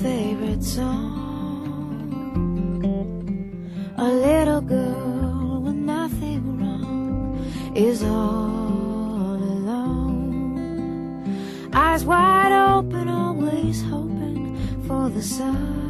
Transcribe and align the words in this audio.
favorite 0.00 0.62
song. 0.62 1.20
A 3.98 4.08
little 4.08 4.60
girl 4.60 5.60
with 5.64 5.74
nothing 5.74 6.58
wrong 6.58 7.38
is 7.74 8.02
all 8.02 9.38
alone. 9.58 10.48
Eyes 11.72 12.04
wide 12.04 12.52
open, 12.52 13.08
always 13.08 13.82
hoping 13.82 14.56
for 14.86 15.08
the 15.08 15.22
sun. 15.22 15.80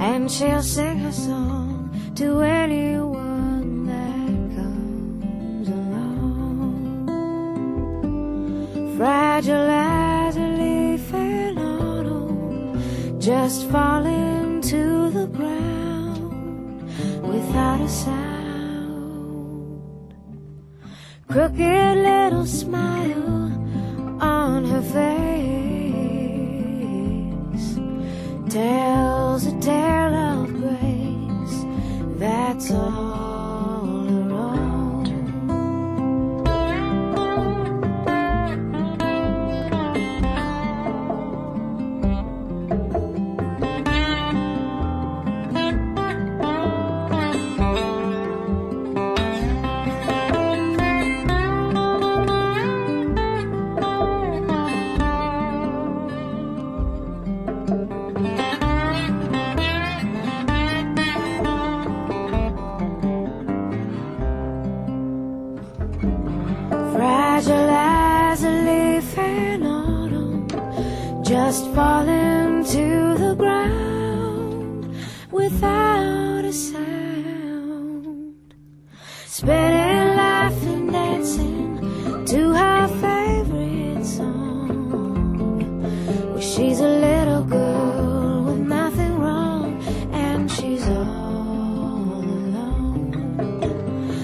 And 0.00 0.30
she'll 0.30 0.62
sing 0.62 0.98
her 0.98 1.12
song 1.12 1.90
to 2.16 2.40
anyone 2.40 3.86
that 3.86 4.56
comes 4.56 5.68
along. 5.68 7.06
Fragile 8.96 9.71
just 13.44 13.68
falling 13.70 14.60
to 14.60 15.10
the 15.10 15.26
ground 15.26 16.84
without 17.26 17.80
a 17.80 17.88
sound. 17.88 19.82
Crooked 21.26 21.96
little 22.10 22.46
smile 22.46 23.50
on 24.20 24.64
her 24.64 24.82
face 24.96 25.28
tells 28.48 29.46
a 29.46 29.60
tale 29.60 30.14
of 30.14 30.46
grace. 30.60 31.64
That's 32.20 32.70
all 32.70 33.11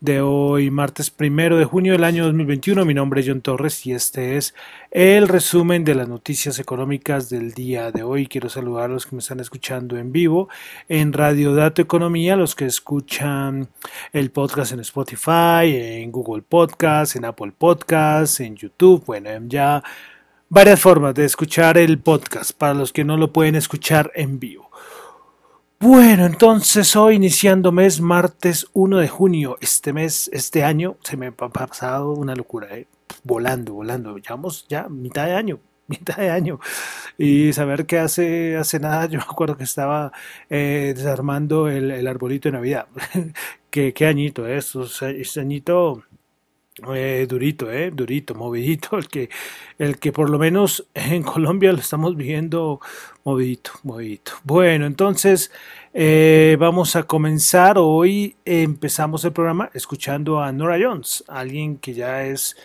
de 0.00 0.20
hoy, 0.20 0.70
martes 0.70 1.10
primero 1.10 1.58
de 1.58 1.64
junio 1.64 1.92
del 1.92 2.04
año 2.04 2.24
2021. 2.24 2.84
Mi 2.84 2.94
nombre 2.94 3.20
es 3.20 3.26
John 3.28 3.40
Torres 3.40 3.84
y 3.84 3.92
este 3.92 4.36
es 4.36 4.54
el 4.92 5.26
resumen 5.26 5.84
de 5.84 5.96
las 5.96 6.08
noticias 6.08 6.58
económicas 6.60 7.28
del 7.28 7.52
día 7.52 7.90
de 7.90 8.04
hoy. 8.04 8.26
Quiero 8.28 8.48
saludar 8.48 8.84
a 8.84 8.92
los 8.92 9.06
que 9.06 9.16
me 9.16 9.20
están 9.20 9.40
escuchando 9.40 9.96
en 9.96 10.12
vivo 10.12 10.48
en 10.88 11.12
Radio 11.12 11.54
Dato 11.54 11.82
Economía, 11.82 12.36
los 12.36 12.54
que 12.54 12.66
escuchan 12.66 13.68
el 14.12 14.30
podcast 14.30 14.72
en 14.72 14.80
Spotify, 14.80 15.74
en 15.74 16.12
Google 16.12 16.42
Podcast, 16.42 17.16
en 17.16 17.24
Apple 17.24 17.52
Podcast, 17.56 18.40
en 18.40 18.54
YouTube. 18.54 19.04
Bueno, 19.04 19.30
ya 19.48 19.82
varias 20.48 20.80
formas 20.80 21.14
de 21.14 21.24
escuchar 21.24 21.76
el 21.76 21.98
podcast 21.98 22.52
para 22.52 22.74
los 22.74 22.92
que 22.92 23.04
no 23.04 23.16
lo 23.16 23.32
pueden 23.32 23.56
escuchar 23.56 24.12
en 24.14 24.38
vivo. 24.38 24.70
Bueno, 25.80 26.26
entonces 26.26 26.96
hoy 26.96 27.14
iniciando 27.14 27.70
mes, 27.70 28.00
martes 28.00 28.66
1 28.72 28.98
de 28.98 29.06
junio, 29.06 29.56
este 29.60 29.92
mes, 29.92 30.28
este 30.32 30.64
año, 30.64 30.96
se 31.04 31.16
me 31.16 31.28
ha 31.28 31.30
pasado 31.30 32.14
una 32.14 32.34
locura, 32.34 32.66
¿eh? 32.76 32.88
volando, 33.22 33.74
volando, 33.74 34.16
llevamos 34.18 34.66
ya 34.68 34.88
mitad 34.88 35.26
de 35.26 35.34
año, 35.34 35.60
mitad 35.86 36.16
de 36.16 36.30
año, 36.30 36.58
y 37.16 37.52
saber 37.52 37.86
que 37.86 38.00
hace, 38.00 38.56
hace 38.56 38.80
nada, 38.80 39.06
yo 39.06 39.18
me 39.18 39.24
acuerdo 39.24 39.56
que 39.56 39.62
estaba 39.62 40.10
eh, 40.50 40.94
desarmando 40.96 41.68
el, 41.68 41.92
el, 41.92 42.08
arbolito 42.08 42.48
de 42.48 42.54
Navidad, 42.54 42.88
qué, 43.70 43.94
añito, 44.04 44.48
¿eh? 44.48 44.58
este 44.58 45.40
añito 45.40 46.02
eh, 46.94 47.26
durito, 47.28 47.70
eh, 47.70 47.90
durito, 47.90 48.34
movidito, 48.34 48.96
el 48.96 49.08
que, 49.08 49.28
el 49.78 49.98
que 49.98 50.12
por 50.12 50.30
lo 50.30 50.38
menos 50.38 50.86
en 50.94 51.22
Colombia 51.22 51.72
lo 51.72 51.78
estamos 51.78 52.16
viendo 52.16 52.80
movidito, 53.24 53.72
movidito. 53.82 54.32
Bueno, 54.44 54.86
entonces 54.86 55.50
eh, 55.92 56.56
vamos 56.58 56.96
a 56.96 57.02
comenzar. 57.02 57.76
Hoy 57.78 58.36
empezamos 58.44 59.24
el 59.24 59.32
programa 59.32 59.70
escuchando 59.74 60.40
a 60.40 60.52
Nora 60.52 60.78
Jones, 60.80 61.24
alguien 61.26 61.78
que 61.78 61.94
ya 61.94 62.24
es 62.24 62.56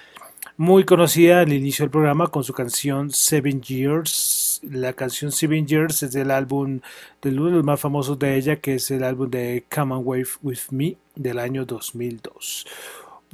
muy 0.57 0.85
conocida 0.85 1.41
al 1.41 1.51
inicio 1.51 1.83
del 1.83 1.89
programa 1.89 2.27
con 2.27 2.43
su 2.43 2.53
canción 2.53 3.09
Seven 3.09 3.61
Years. 3.61 4.61
La 4.63 4.93
canción 4.93 5.31
Seven 5.31 5.65
Years 5.65 6.03
es 6.03 6.13
del 6.13 6.29
álbum, 6.29 6.79
de 7.21 7.29
uno 7.29 7.45
de 7.45 7.51
los 7.51 7.63
más 7.63 7.79
famosos 7.79 8.19
de 8.19 8.37
ella, 8.37 8.57
que 8.57 8.75
es 8.75 8.91
el 8.91 9.03
álbum 9.03 9.29
de 9.29 9.65
Come 9.73 9.95
and 9.95 10.05
Wave 10.05 10.27
With 10.43 10.59
Me 10.69 10.97
del 11.15 11.39
año 11.39 11.65
2002. 11.65 12.67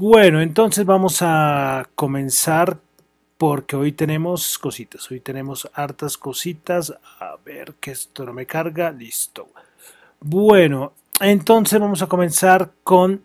Bueno, 0.02 0.40
entonces 0.40 0.86
vamos 0.86 1.18
a 1.22 1.90
comenzar 1.94 2.80
porque 3.38 3.76
hoy 3.76 3.92
tenemos 3.92 4.58
cositas, 4.58 5.12
hoy 5.12 5.20
tenemos 5.20 5.70
hartas 5.74 6.18
cositas. 6.18 6.94
A 7.20 7.36
ver 7.44 7.74
que 7.82 7.92
esto 7.92 8.26
no 8.26 8.32
me 8.32 8.46
carga, 8.46 8.92
listo. 8.92 9.50
Bueno, 10.22 10.94
entonces 11.20 11.78
vamos 11.82 12.02
a 12.02 12.08
comenzar 12.08 12.72
con 12.82 13.22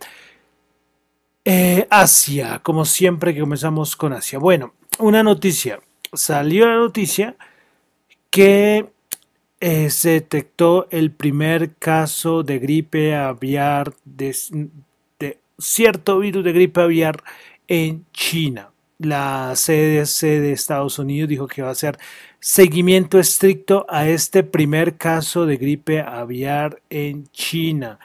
eh, 1.44 1.86
Asia, 1.88 2.58
como 2.60 2.84
siempre 2.84 3.32
que 3.32 3.38
comenzamos 3.38 3.94
con 3.94 4.12
Asia. 4.12 4.40
Bueno, 4.40 4.74
una 4.98 5.22
noticia, 5.22 5.78
salió 6.12 6.66
la 6.66 6.74
noticia 6.74 7.36
que 8.30 8.90
eh, 9.60 9.90
se 9.90 10.10
detectó 10.10 10.88
el 10.90 11.12
primer 11.12 11.76
caso 11.76 12.42
de 12.42 12.58
gripe 12.58 13.14
aviar 13.14 13.94
cierto 15.58 16.18
virus 16.18 16.44
de 16.44 16.52
gripe 16.52 16.80
aviar 16.80 17.22
en 17.68 18.04
China. 18.12 18.70
La 18.98 19.52
CDC 19.54 20.20
de 20.22 20.52
Estados 20.52 20.98
Unidos 20.98 21.28
dijo 21.28 21.48
que 21.48 21.62
va 21.62 21.68
a 21.68 21.72
hacer 21.72 21.98
seguimiento 22.38 23.18
estricto 23.18 23.86
a 23.88 24.08
este 24.08 24.44
primer 24.44 24.96
caso 24.96 25.46
de 25.46 25.56
gripe 25.56 26.00
aviar 26.00 26.80
en 26.90 27.26
China. 27.32 27.98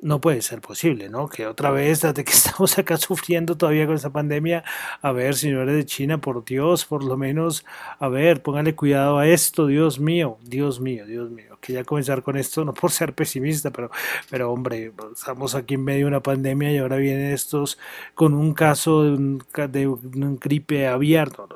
No 0.00 0.20
puede 0.20 0.42
ser 0.42 0.60
posible, 0.60 1.08
¿no? 1.08 1.28
Que 1.28 1.46
otra 1.46 1.70
vez, 1.70 2.02
desde 2.02 2.24
que 2.24 2.32
estamos 2.32 2.78
acá 2.78 2.96
sufriendo 2.96 3.56
todavía 3.56 3.86
con 3.86 3.96
esta 3.96 4.10
pandemia, 4.10 4.64
a 5.02 5.12
ver, 5.12 5.34
señores 5.34 5.74
de 5.74 5.84
China, 5.86 6.18
por 6.18 6.44
Dios, 6.44 6.84
por 6.84 7.02
lo 7.04 7.16
menos, 7.16 7.64
a 7.98 8.08
ver, 8.08 8.42
póngale 8.42 8.74
cuidado 8.74 9.18
a 9.18 9.26
esto, 9.26 9.66
Dios 9.66 9.98
mío, 9.98 10.38
Dios 10.42 10.80
mío, 10.80 11.06
Dios 11.06 11.30
mío 11.30 11.48
quería 11.60 11.84
comenzar 11.84 12.22
con 12.22 12.36
esto, 12.36 12.64
no 12.64 12.72
por 12.72 12.90
ser 12.90 13.14
pesimista, 13.14 13.70
pero, 13.70 13.90
pero 14.30 14.52
hombre, 14.52 14.92
estamos 15.12 15.54
aquí 15.54 15.74
en 15.74 15.84
medio 15.84 16.06
de 16.06 16.06
una 16.06 16.22
pandemia 16.22 16.72
y 16.72 16.78
ahora 16.78 16.96
vienen 16.96 17.32
estos 17.32 17.78
con 18.14 18.34
un 18.34 18.54
caso 18.54 19.04
de 19.04 19.10
un, 19.10 19.44
de 19.54 19.96
gripe 20.40 20.86
abierto. 20.86 21.48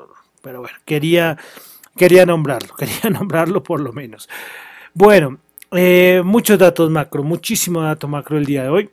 Pero 0.42 0.60
bueno, 0.60 0.76
quería, 0.84 1.38
quería 1.96 2.26
nombrarlo, 2.26 2.74
quería 2.78 3.10
nombrarlo 3.10 3.62
por 3.62 3.80
lo 3.80 3.92
menos. 3.92 4.28
Bueno, 4.94 5.38
eh, 5.72 6.22
muchos 6.24 6.58
datos 6.58 6.90
macro, 6.90 7.22
muchísimo 7.22 7.82
dato 7.82 8.08
macro 8.08 8.38
el 8.38 8.44
día 8.44 8.64
de 8.64 8.68
hoy. 8.68 8.90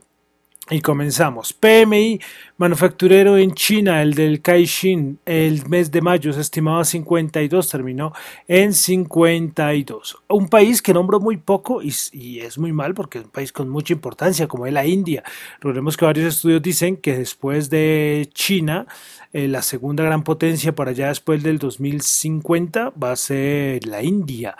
Y 0.71 0.81
comenzamos. 0.81 1.51
PMI 1.51 2.19
manufacturero 2.57 3.37
en 3.39 3.53
China, 3.53 4.03
el 4.03 4.13
del 4.13 4.39
Caixin, 4.39 5.17
el 5.25 5.67
mes 5.67 5.89
de 5.89 5.99
mayo 5.99 6.31
se 6.31 6.41
estimaba 6.41 6.85
52, 6.85 7.69
terminó 7.69 8.13
en 8.47 8.73
52. 8.73 10.17
Un 10.27 10.47
país 10.47 10.83
que 10.83 10.93
nombro 10.93 11.19
muy 11.19 11.37
poco 11.37 11.81
y, 11.81 12.39
es 12.39 12.59
muy 12.59 12.71
mal 12.71 12.93
porque 12.93 13.17
es 13.17 13.25
un 13.25 13.31
país 13.31 13.51
con 13.51 13.67
mucha 13.67 13.93
importancia, 13.93 14.47
como 14.47 14.67
es 14.67 14.73
la 14.73 14.85
India. 14.85 15.23
Recordemos 15.55 15.97
que 15.97 16.05
varios 16.05 16.35
estudios 16.35 16.61
dicen 16.61 16.97
que 16.97 17.17
después 17.17 17.71
de 17.71 18.29
China, 18.35 18.85
eh, 19.33 19.47
la 19.47 19.63
segunda 19.63 20.03
gran 20.03 20.23
potencia 20.23 20.75
para 20.75 20.91
allá 20.91 21.07
después 21.07 21.41
del 21.41 21.57
2050 21.57 22.91
va 22.91 23.13
a 23.13 23.15
ser 23.15 23.87
la 23.87 24.03
India 24.03 24.55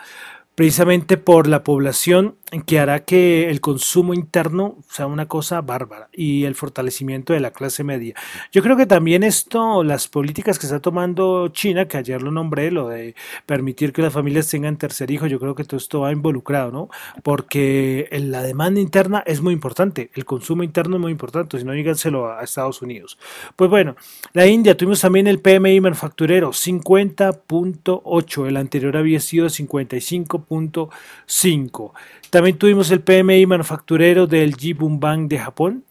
precisamente 0.54 1.16
por 1.16 1.46
la 1.46 1.62
población 1.64 2.36
que 2.66 2.80
hará 2.80 3.04
que 3.04 3.48
el 3.48 3.60
consumo 3.60 4.14
interno 4.14 4.78
sea 4.88 5.06
una 5.06 5.28
cosa 5.28 5.60
bárbara 5.60 6.08
y 6.12 6.44
el 6.44 6.54
fortalecimiento 6.54 7.32
de 7.32 7.40
la 7.40 7.50
clase 7.52 7.84
media. 7.84 8.14
Yo 8.52 8.62
creo 8.62 8.76
que 8.76 8.86
también 8.86 9.22
esto, 9.22 9.84
las 9.84 10.08
políticas 10.08 10.58
que 10.58 10.66
está 10.66 10.80
tomando 10.80 11.48
China, 11.48 11.86
que 11.86 11.98
ayer 11.98 12.22
lo 12.22 12.32
nombré, 12.32 12.70
lo 12.70 12.88
de 12.88 13.14
permitir 13.46 13.92
que 13.92 14.02
las 14.02 14.12
familias 14.12 14.48
tengan 14.48 14.76
tercer 14.76 15.10
hijo, 15.10 15.26
yo 15.26 15.38
creo 15.38 15.54
que 15.54 15.64
todo 15.64 15.76
esto 15.76 16.00
va 16.00 16.12
involucrado, 16.12 16.72
¿no? 16.72 16.88
Porque 17.22 18.08
la 18.10 18.42
demanda 18.42 18.80
interna 18.80 19.22
es 19.26 19.40
muy 19.40 19.54
importante, 19.54 20.10
el 20.14 20.24
consumo 20.24 20.64
interno 20.64 20.96
es 20.96 21.02
muy 21.02 21.12
importante, 21.12 21.58
si 21.58 21.64
no, 21.64 21.72
díganselo 21.72 22.32
a 22.32 22.42
Estados 22.42 22.82
Unidos. 22.82 23.18
Pues 23.54 23.70
bueno, 23.70 23.94
la 24.32 24.46
India, 24.46 24.76
tuvimos 24.76 25.00
también 25.00 25.28
el 25.28 25.40
PMI 25.40 25.80
manufacturero, 25.80 26.50
50.8, 26.50 28.48
el 28.48 28.56
anterior 28.56 28.96
había 28.96 29.20
sido 29.20 29.46
55.5. 29.46 31.92
También 32.30 32.58
tuvimos 32.58 32.90
el 32.92 33.00
PMI 33.00 33.46
manufacturero 33.46 34.26
del 34.26 34.54
Jibun 34.54 35.00
de 35.28 35.38
Japón 35.38 35.84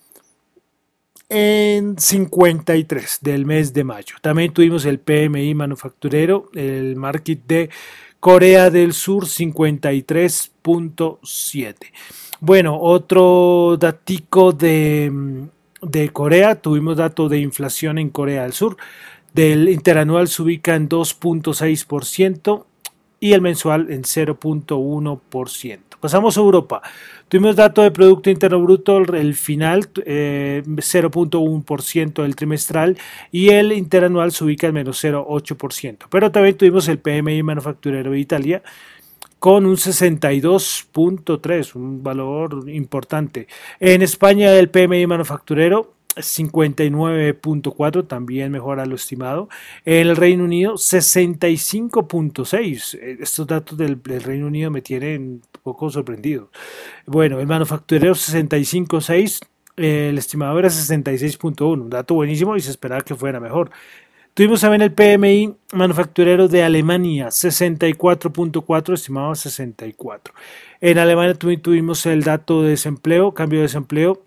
en 1.27 1.97
53 1.99 3.19
del 3.21 3.45
mes 3.45 3.73
de 3.73 3.83
mayo. 3.83 4.15
También 4.21 4.53
tuvimos 4.53 4.85
el 4.85 4.99
PMI 4.99 5.53
manufacturero, 5.53 6.49
el 6.55 6.95
market 6.95 7.41
de 7.45 7.69
Corea 8.19 8.69
del 8.69 8.93
Sur 8.93 9.25
53.7. 9.25 11.75
Bueno, 12.39 12.79
otro 12.79 13.75
datico 13.77 14.53
de, 14.53 15.11
de 15.81 16.09
Corea, 16.09 16.61
tuvimos 16.61 16.97
dato 16.97 17.29
de 17.29 17.39
inflación 17.39 17.97
en 17.97 18.09
Corea 18.09 18.43
del 18.43 18.53
Sur. 18.53 18.77
Del 19.33 19.67
interanual 19.69 20.29
se 20.29 20.41
ubica 20.41 20.75
en 20.75 20.89
2.6% 20.89 22.65
y 23.19 23.33
el 23.33 23.41
mensual 23.41 23.91
en 23.91 24.03
0.1%. 24.03 25.88
Pasamos 25.99 26.37
a 26.37 26.41
Europa. 26.41 26.81
Tuvimos 27.27 27.55
dato 27.55 27.81
de 27.81 27.91
Producto 27.91 28.29
Interno 28.29 28.61
Bruto, 28.61 28.97
el 28.97 29.35
final 29.35 29.89
eh, 30.05 30.63
0.1% 30.65 32.23
del 32.23 32.35
trimestral 32.35 32.97
y 33.31 33.49
el 33.49 33.73
interanual 33.73 34.31
se 34.31 34.45
ubica 34.45 34.67
en 34.67 34.73
menos 34.73 35.03
0.8%. 35.03 36.05
Pero 36.09 36.31
también 36.31 36.57
tuvimos 36.57 36.87
el 36.87 36.99
PMI 36.99 37.43
manufacturero 37.43 38.11
de 38.11 38.19
Italia 38.19 38.63
con 39.39 39.65
un 39.65 39.75
62.3, 39.75 41.75
un 41.75 42.03
valor 42.03 42.69
importante. 42.69 43.47
En 43.79 44.01
España 44.01 44.51
el 44.53 44.69
PMI 44.69 45.07
manufacturero 45.07 45.98
59.4, 46.19 48.07
también 48.07 48.51
mejora 48.51 48.85
lo 48.85 48.95
estimado. 48.95 49.49
El 49.85 50.15
Reino 50.15 50.43
Unido, 50.43 50.73
65.6. 50.73 52.99
Estos 53.19 53.47
datos 53.47 53.77
del, 53.77 53.99
Reino 54.03 54.47
Unido 54.47 54.71
me 54.71 54.81
tienen 54.81 55.21
un 55.21 55.41
poco 55.63 55.89
sorprendido. 55.89 56.49
Bueno, 57.05 57.39
el 57.39 57.47
manufacturero 57.47 58.13
65.6, 58.13 59.39
el 59.77 60.17
estimado 60.17 60.59
era 60.59 60.69
66.1, 60.69 61.81
un 61.81 61.89
dato 61.89 62.15
buenísimo 62.15 62.55
y 62.55 62.61
se 62.61 62.71
esperaba 62.71 63.01
que 63.01 63.15
fuera 63.15 63.39
mejor. 63.39 63.71
Tuvimos 64.33 64.61
también 64.61 64.83
el 64.83 64.93
PMI 64.93 65.55
manufacturero 65.73 66.47
de 66.47 66.63
Alemania, 66.63 67.27
64.4, 67.27 68.93
estimado 68.93 69.35
64. 69.35 70.33
En 70.79 70.97
Alemania 70.97 71.33
tuvimos 71.33 72.05
el 72.05 72.23
dato 72.23 72.61
de 72.61 72.69
desempleo, 72.69 73.33
cambio 73.33 73.59
de 73.59 73.63
desempleo, 73.63 74.23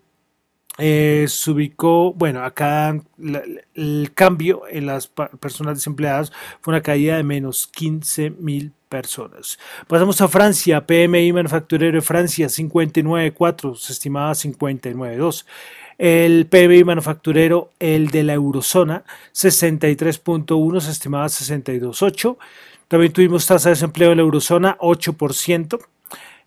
eh, 0.77 1.25
se 1.27 1.51
ubicó, 1.51 2.13
bueno, 2.13 2.43
acá 2.43 2.99
el 3.75 4.11
cambio 4.13 4.63
en 4.69 4.87
las 4.87 5.07
personas 5.07 5.77
desempleadas 5.77 6.31
fue 6.61 6.73
una 6.73 6.81
caída 6.81 7.17
de 7.17 7.23
menos 7.23 7.67
15 7.67 8.31
mil 8.31 8.71
personas. 8.89 9.59
Pasamos 9.87 10.19
a 10.21 10.27
Francia, 10.27 10.85
PMI 10.85 11.31
manufacturero 11.33 11.95
de 11.95 12.01
Francia 12.01 12.47
59.4, 12.47 13.75
se 13.75 13.93
estimaba 13.93 14.31
59.2. 14.31 15.45
El 15.99 16.47
PMI 16.47 16.83
manufacturero, 16.83 17.71
el 17.79 18.09
de 18.09 18.23
la 18.23 18.33
eurozona, 18.33 19.03
63.1, 19.33 20.79
se 20.79 20.91
estimaba 20.91 21.27
62.8. 21.27 22.37
También 22.87 23.13
tuvimos 23.13 23.45
tasa 23.45 23.69
de 23.69 23.75
desempleo 23.75 24.11
en 24.11 24.17
la 24.17 24.23
eurozona, 24.23 24.77
8%. 24.79 25.79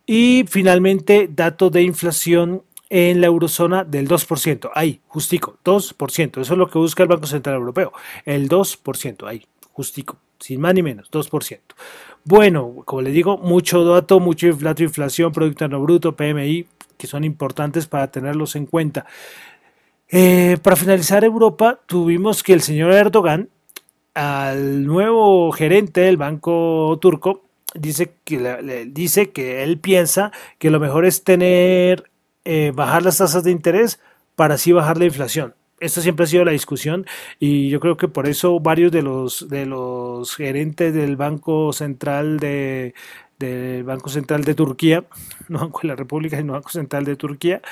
Y 0.05 0.45
finalmente, 0.49 1.29
dato 1.33 1.71
de 1.71 1.83
inflación 1.83 2.63
en 2.89 3.21
la 3.21 3.27
eurozona 3.27 3.85
del 3.85 4.09
2%. 4.09 4.71
Ahí, 4.75 5.01
justico, 5.07 5.59
2%. 5.65 6.41
Eso 6.41 6.53
es 6.55 6.59
lo 6.59 6.69
que 6.69 6.79
busca 6.79 7.03
el 7.03 7.09
Banco 7.09 7.27
Central 7.27 7.57
Europeo. 7.57 7.93
El 8.25 8.49
2%, 8.49 9.27
ahí, 9.27 9.47
justico, 9.73 10.19
sin 10.39 10.61
más 10.61 10.75
ni 10.75 10.83
menos, 10.83 11.11
2%. 11.11 11.61
Bueno, 12.25 12.83
como 12.85 13.03
les 13.03 13.15
digo, 13.15 13.39
mucho 13.39 13.85
dato, 13.85 14.21
mucho 14.21 14.53
dato 14.53 14.83
inflación, 14.83 15.33
Producto 15.33 15.65
Interno 15.65 15.83
Bruto, 15.83 16.17
PMI, 16.17 16.67
que 16.97 17.07
son 17.07 17.25
importantes 17.25 17.87
para 17.87 18.11
tenerlos 18.11 18.57
en 18.57 18.67
cuenta. 18.67 19.07
Eh, 20.09 20.57
para 20.63 20.77
finalizar 20.77 21.25
Europa, 21.25 21.81
tuvimos 21.87 22.43
que 22.43 22.53
el 22.53 22.63
señor 22.63 22.93
Erdogan, 22.93 23.49
al 24.15 24.85
nuevo 24.85 25.53
gerente 25.53 26.01
del 26.01 26.17
Banco 26.17 26.99
Turco, 27.01 27.43
dice 27.75 28.15
que, 28.25 28.89
dice 28.91 29.31
que 29.31 29.63
él 29.63 29.79
piensa 29.79 30.33
que 30.59 30.71
lo 30.71 30.81
mejor 30.81 31.05
es 31.05 31.23
tener 31.23 32.11
eh, 32.49 32.71
bajar 32.73 33.03
las 33.03 33.19
tasas 33.19 33.43
de 33.43 33.51
interés 33.51 33.99
para 34.37 34.55
así 34.55 34.71
bajar 34.71 34.99
la 34.99 35.07
inflación. 35.07 35.57
Esto 35.81 36.01
siempre 36.01 36.25
ha 36.25 36.29
sido 36.29 36.45
la 36.45 36.53
discusión 36.53 37.05
y 37.41 37.69
yo 37.71 37.81
creo 37.81 37.97
que 37.97 38.07
por 38.07 38.29
eso 38.29 38.61
varios 38.61 38.93
de 38.93 39.03
los 39.03 39.49
de 39.49 39.67
los 39.67 40.37
gerentes 40.37 40.95
del 40.95 41.17
Banco 41.17 41.73
Central 41.73 42.39
de 42.39 42.95
del 43.41 43.83
Banco 43.83 44.11
Central 44.11 44.45
de 44.45 44.55
Turquía, 44.55 45.05
no 45.49 45.59
Banco 45.59 45.81
de 45.83 45.89
la 45.89 45.97
República, 45.97 46.37
sino 46.37 46.53
Banco 46.53 46.69
Central 46.71 47.05
de 47.05 47.17
Turquía, 47.17 47.63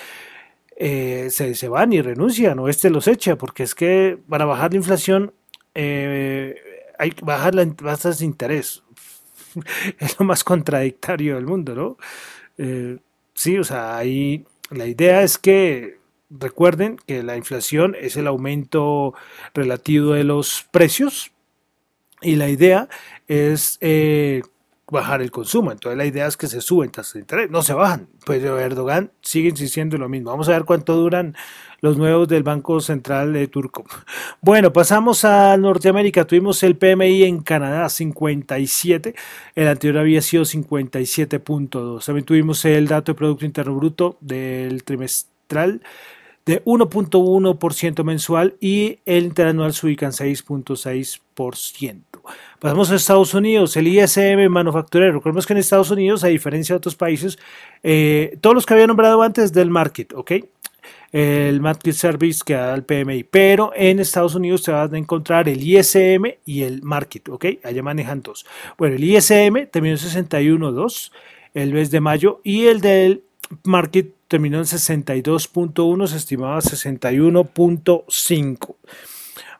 eh, 0.76 1.28
se, 1.30 1.54
se, 1.54 1.68
van 1.68 1.92
y 1.92 2.02
renuncian 2.02 2.58
o 2.58 2.68
este 2.68 2.90
los 2.90 3.06
echa, 3.06 3.36
porque 3.36 3.62
es 3.62 3.76
que 3.76 4.18
para 4.28 4.44
bajar 4.44 4.72
la 4.72 4.78
inflación 4.78 5.32
eh, 5.76 6.56
hay 6.98 7.12
que 7.12 7.24
bajar 7.24 7.54
las 7.54 7.76
tasas 7.76 8.18
de 8.18 8.24
interés. 8.24 8.82
es 10.00 10.18
lo 10.18 10.26
más 10.26 10.42
contradictorio 10.42 11.36
del 11.36 11.46
mundo, 11.46 11.74
¿no? 11.76 11.96
sí, 13.34 13.58
o 13.58 13.64
sea, 13.64 13.96
hay 13.96 14.44
la 14.70 14.86
idea 14.86 15.22
es 15.22 15.38
que 15.38 15.98
recuerden 16.30 16.96
que 17.06 17.22
la 17.22 17.36
inflación 17.36 17.94
es 18.00 18.16
el 18.16 18.26
aumento 18.26 19.14
relativo 19.54 20.12
de 20.12 20.24
los 20.24 20.66
precios 20.70 21.32
y 22.22 22.36
la 22.36 22.48
idea 22.48 22.88
es 23.28 23.78
eh, 23.80 24.42
bajar 24.94 25.20
el 25.20 25.30
consumo. 25.30 25.70
Entonces 25.70 25.98
la 25.98 26.06
idea 26.06 26.26
es 26.26 26.38
que 26.38 26.46
se 26.46 26.62
suben 26.62 26.90
tasas 26.90 27.12
de 27.14 27.20
interés, 27.20 27.50
no 27.50 27.62
se 27.62 27.74
bajan. 27.74 28.08
Pero 28.24 28.58
Erdogan 28.58 29.10
sigue 29.20 29.50
insistiendo 29.50 29.96
en 29.96 30.02
lo 30.02 30.08
mismo. 30.08 30.30
Vamos 30.30 30.48
a 30.48 30.52
ver 30.52 30.64
cuánto 30.64 30.96
duran 30.96 31.36
los 31.80 31.98
nuevos 31.98 32.26
del 32.28 32.42
Banco 32.42 32.80
Central 32.80 33.34
de 33.34 33.46
Turco. 33.46 33.84
Bueno, 34.40 34.72
pasamos 34.72 35.26
a 35.26 35.54
Norteamérica. 35.58 36.26
Tuvimos 36.26 36.62
el 36.62 36.76
PMI 36.76 37.24
en 37.24 37.42
Canadá 37.42 37.90
57, 37.90 39.14
el 39.54 39.68
anterior 39.68 39.98
había 39.98 40.22
sido 40.22 40.44
57.2. 40.44 42.06
También 42.06 42.24
tuvimos 42.24 42.64
el 42.64 42.88
dato 42.88 43.12
de 43.12 43.16
Producto 43.16 43.44
Interno 43.44 43.74
Bruto 43.74 44.16
del 44.20 44.82
trimestral 44.84 45.82
de 46.46 46.64
1.1% 46.64 48.04
mensual 48.04 48.56
y 48.60 49.00
el 49.04 49.24
interanual 49.24 49.74
se 49.74 49.86
ubica 49.86 50.06
en 50.06 50.12
6.6%. 50.12 52.13
Pasamos 52.58 52.90
a 52.90 52.96
Estados 52.96 53.34
Unidos, 53.34 53.76
el 53.76 53.88
ISM 53.88 54.48
manufacturero. 54.48 55.12
Recordemos 55.12 55.46
que 55.46 55.52
en 55.52 55.58
Estados 55.58 55.90
Unidos, 55.90 56.24
a 56.24 56.28
diferencia 56.28 56.74
de 56.74 56.78
otros 56.78 56.96
países, 56.96 57.38
eh, 57.82 58.38
todos 58.40 58.54
los 58.54 58.66
que 58.66 58.74
había 58.74 58.86
nombrado 58.86 59.22
antes 59.22 59.52
del 59.52 59.70
market, 59.70 60.12
¿ok? 60.14 60.32
El 61.12 61.60
market 61.60 61.94
service 61.94 62.40
que 62.44 62.54
da 62.54 62.74
el 62.74 62.84
PMI, 62.84 63.24
pero 63.24 63.72
en 63.76 64.00
Estados 64.00 64.34
Unidos 64.34 64.62
se 64.62 64.72
van 64.72 64.94
a 64.94 64.98
encontrar 64.98 65.48
el 65.48 65.62
ISM 65.62 66.38
y 66.44 66.62
el 66.62 66.82
market, 66.82 67.28
¿ok? 67.28 67.46
Allá 67.62 67.82
manejan 67.82 68.22
dos. 68.22 68.44
Bueno, 68.76 68.96
el 68.96 69.04
ISM 69.04 69.68
terminó 69.70 69.94
en 69.94 70.00
61.2 70.00 71.12
el 71.54 71.72
mes 71.72 71.90
de 71.90 72.00
mayo 72.00 72.40
y 72.42 72.66
el 72.66 72.80
del 72.80 73.22
market 73.62 74.12
terminó 74.28 74.58
en 74.58 74.64
62.1, 74.64 76.06
se 76.08 76.16
estimaba 76.16 76.58
61.5. 76.58 78.74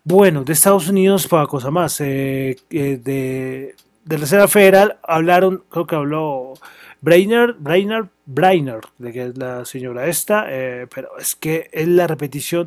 Bueno, 0.07 0.45
de 0.45 0.53
Estados 0.53 0.89
Unidos 0.89 1.27
para 1.29 1.47
cosa 1.47 1.71
más, 1.71 1.99
eh, 2.01 2.57
eh, 2.71 2.99
de, 3.03 3.75
de 4.05 4.17
Reserva 4.19 4.49
Federal 4.49 4.99
hablaron, 5.03 5.65
creo 5.71 5.87
que 5.87 5.95
habló 5.97 6.53
Brainerd, 7.01 7.57
Brainerd, 7.59 8.09
Brainerd, 8.27 8.85
de 8.99 9.13
que 9.13 9.23
es 9.27 9.39
la 9.39 9.65
señora 9.65 10.07
esta, 10.07 10.45
eh, 10.49 10.87
pero 10.95 11.17
es 11.19 11.35
que 11.35 11.71
es 11.73 11.89
la 11.89 12.07
repetición 12.07 12.67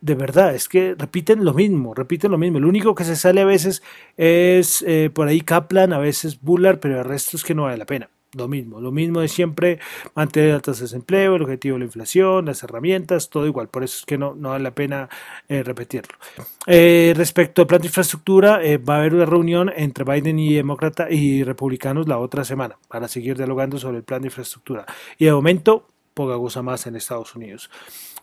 de 0.00 0.14
verdad, 0.14 0.54
es 0.54 0.68
que 0.68 0.94
repiten 0.96 1.44
lo 1.44 1.54
mismo, 1.54 1.94
repiten 1.94 2.30
lo 2.30 2.38
mismo. 2.38 2.58
El 2.58 2.64
único 2.66 2.94
que 2.94 3.04
se 3.04 3.16
sale 3.16 3.40
a 3.40 3.44
veces 3.44 3.82
es 4.16 4.82
eh, 4.86 5.10
por 5.12 5.26
ahí 5.28 5.40
Kaplan, 5.40 5.92
a 5.92 5.98
veces 5.98 6.40
Bullard, 6.40 6.78
pero 6.78 6.98
el 6.98 7.04
resto 7.04 7.36
es 7.36 7.42
que 7.44 7.54
no 7.54 7.64
vale 7.64 7.78
la 7.78 7.86
pena. 7.86 8.08
Lo 8.34 8.48
mismo, 8.48 8.80
lo 8.80 8.92
mismo 8.92 9.20
de 9.20 9.28
siempre, 9.28 9.78
mantener 10.14 10.54
la 10.54 10.60
tasa 10.60 10.80
de 10.80 10.84
desempleo, 10.84 11.36
el 11.36 11.42
objetivo 11.42 11.74
de 11.74 11.80
la 11.80 11.84
inflación, 11.86 12.46
las 12.46 12.62
herramientas, 12.62 13.30
todo 13.30 13.46
igual. 13.46 13.68
Por 13.68 13.84
eso 13.84 13.98
es 14.00 14.04
que 14.04 14.18
no, 14.18 14.34
no 14.34 14.50
vale 14.50 14.64
la 14.64 14.72
pena 14.72 15.08
eh, 15.48 15.62
repetirlo. 15.62 16.16
Eh, 16.66 17.14
respecto 17.16 17.62
al 17.62 17.68
plan 17.68 17.80
de 17.80 17.86
infraestructura, 17.86 18.60
va 18.88 18.96
a 18.96 18.98
haber 18.98 19.14
una 19.14 19.24
reunión 19.24 19.72
entre 19.74 20.04
Biden 20.04 20.38
y 20.38 20.54
demócrata 20.54 21.10
y 21.10 21.44
republicanos 21.44 22.08
la 22.08 22.18
otra 22.18 22.44
semana 22.44 22.76
para 22.88 23.08
seguir 23.08 23.36
dialogando 23.36 23.78
sobre 23.78 23.98
el 23.98 24.04
plan 24.04 24.20
de 24.20 24.28
infraestructura. 24.28 24.84
Y 25.18 25.24
de 25.24 25.32
momento, 25.32 25.88
poca 26.12 26.36
cosa 26.36 26.62
más 26.62 26.86
en 26.86 26.96
Estados 26.96 27.34
Unidos. 27.34 27.70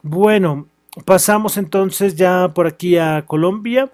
Bueno, 0.01 0.67
Pasamos 1.05 1.57
entonces 1.57 2.15
ya 2.15 2.49
por 2.53 2.67
aquí 2.67 2.97
a 2.97 3.25
Colombia. 3.25 3.89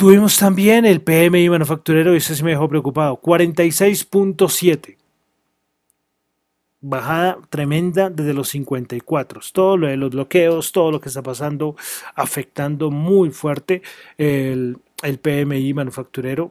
Tuvimos 0.00 0.38
también 0.38 0.86
el 0.86 1.02
PMI 1.02 1.50
manufacturero 1.50 2.14
y 2.14 2.16
ese 2.16 2.34
se 2.34 2.42
me 2.42 2.52
dejó 2.52 2.66
preocupado. 2.70 3.20
46.7. 3.20 4.96
Bajada 6.80 7.38
tremenda 7.50 8.08
desde 8.08 8.32
los 8.32 8.48
54. 8.48 9.42
Todo 9.52 9.76
lo 9.76 9.88
de 9.88 9.98
los 9.98 10.08
bloqueos, 10.08 10.72
todo 10.72 10.90
lo 10.90 11.02
que 11.02 11.10
está 11.10 11.22
pasando, 11.22 11.76
afectando 12.14 12.90
muy 12.90 13.28
fuerte 13.28 13.82
el, 14.16 14.78
PMI 15.02 15.74
manufacturero. 15.74 16.48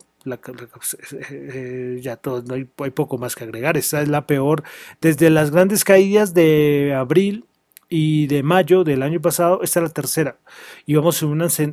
Eh, 1.32 1.98
ya 2.03 2.18
todo, 2.18 2.44
no 2.44 2.53
hay, 2.53 2.70
hay, 2.77 2.91
poco 2.91 3.18
más 3.18 3.36
que 3.36 3.46
agregar. 3.46 3.77
Esta 3.77 4.03
es 4.03 4.10
la 4.10 4.27
peor. 4.27 4.62
Desde 5.01 5.32
las 5.32 5.50
grandes 5.50 5.84
caídas 5.84 6.36
de 6.36 6.94
abril 6.96 7.46
y 7.89 8.27
de 8.27 8.43
mayo 8.43 8.84
del 8.84 9.01
año 9.01 9.19
pasado, 9.19 9.62
esta 9.63 9.79
es 9.79 9.84
la 9.84 9.89
tercera. 9.89 10.38
Íbamos, 10.86 11.25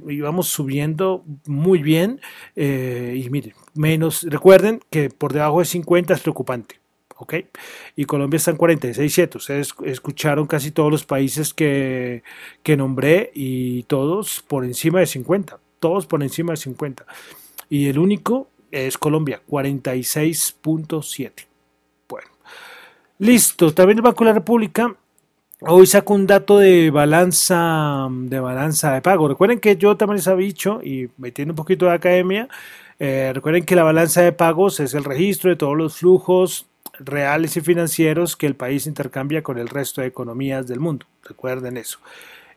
íbamos 0.08 0.48
subiendo 0.48 1.24
muy 1.46 1.82
bien 1.82 2.20
eh, 2.56 3.22
y 3.22 3.28
miren, 3.28 3.52
menos, 3.74 4.22
recuerden 4.22 4.80
que 4.90 5.10
por 5.10 5.34
debajo 5.34 5.58
de 5.58 5.66
50 5.66 6.14
es 6.14 6.20
preocupante. 6.20 6.80
¿ok? 7.18 7.34
Y 7.96 8.04
Colombia 8.04 8.38
está 8.38 8.50
en 8.50 8.58
46.7. 8.58 9.36
Ustedes 9.36 9.74
escucharon 9.84 10.46
casi 10.46 10.70
todos 10.70 10.90
los 10.90 11.04
países 11.04 11.52
que, 11.52 12.22
que 12.62 12.76
nombré 12.76 13.30
y 13.34 13.82
todos 13.84 14.42
por 14.46 14.64
encima 14.64 15.00
de 15.00 15.06
50. 15.06 15.58
Todos 15.80 16.06
por 16.06 16.22
encima 16.22 16.52
de 16.52 16.56
50. 16.58 17.06
Y 17.68 17.88
el 17.88 17.98
único 17.98 18.48
es 18.70 18.96
Colombia, 18.98 19.42
46.7. 19.48 21.32
Bueno, 22.08 22.28
listo. 23.18 23.72
También 23.74 23.98
el 23.98 24.02
Banco 24.02 24.24
de 24.24 24.30
la 24.30 24.34
República 24.34 24.96
Hoy 25.68 25.86
saco 25.86 26.14
un 26.14 26.28
dato 26.28 26.58
de 26.58 26.90
balanza 26.90 28.08
de 28.10 28.38
balanza 28.38 28.94
de 28.94 29.02
pago. 29.02 29.26
Recuerden 29.26 29.58
que 29.58 29.76
yo 29.76 29.96
también 29.96 30.18
les 30.18 30.28
había 30.28 30.46
dicho, 30.46 30.80
y 30.82 31.08
metiendo 31.18 31.52
un 31.52 31.56
poquito 31.56 31.86
de 31.86 31.92
academia, 31.92 32.48
eh, 33.00 33.32
recuerden 33.34 33.64
que 33.64 33.74
la 33.74 33.82
balanza 33.82 34.22
de 34.22 34.32
pagos 34.32 34.78
es 34.78 34.94
el 34.94 35.02
registro 35.02 35.50
de 35.50 35.56
todos 35.56 35.76
los 35.76 35.98
flujos 35.98 36.66
reales 37.00 37.56
y 37.56 37.62
financieros 37.62 38.36
que 38.36 38.46
el 38.46 38.54
país 38.54 38.86
intercambia 38.86 39.42
con 39.42 39.58
el 39.58 39.68
resto 39.68 40.00
de 40.00 40.06
economías 40.06 40.68
del 40.68 40.78
mundo. 40.78 41.06
Recuerden 41.24 41.76
eso. 41.76 41.98